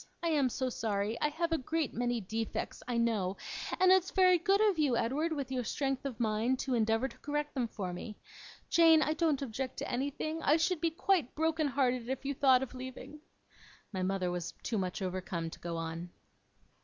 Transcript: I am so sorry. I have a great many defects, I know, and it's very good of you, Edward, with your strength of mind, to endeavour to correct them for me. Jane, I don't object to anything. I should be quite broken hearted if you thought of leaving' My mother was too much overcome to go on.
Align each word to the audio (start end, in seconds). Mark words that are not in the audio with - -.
I 0.23 0.29
am 0.29 0.49
so 0.49 0.67
sorry. 0.67 1.15
I 1.21 1.27
have 1.27 1.51
a 1.51 1.59
great 1.59 1.93
many 1.93 2.19
defects, 2.21 2.81
I 2.87 2.97
know, 2.97 3.37
and 3.79 3.91
it's 3.91 4.09
very 4.09 4.39
good 4.39 4.59
of 4.59 4.79
you, 4.79 4.97
Edward, 4.97 5.31
with 5.31 5.51
your 5.51 5.63
strength 5.63 6.05
of 6.05 6.19
mind, 6.19 6.57
to 6.61 6.73
endeavour 6.73 7.07
to 7.07 7.19
correct 7.19 7.53
them 7.53 7.67
for 7.67 7.93
me. 7.93 8.17
Jane, 8.67 9.03
I 9.03 9.13
don't 9.13 9.43
object 9.43 9.77
to 9.77 9.87
anything. 9.87 10.41
I 10.41 10.57
should 10.57 10.81
be 10.81 10.89
quite 10.89 11.35
broken 11.35 11.67
hearted 11.67 12.09
if 12.09 12.25
you 12.25 12.33
thought 12.33 12.63
of 12.63 12.73
leaving' 12.73 13.19
My 13.93 14.01
mother 14.01 14.31
was 14.31 14.53
too 14.63 14.79
much 14.79 15.03
overcome 15.03 15.51
to 15.51 15.59
go 15.59 15.77
on. 15.77 16.09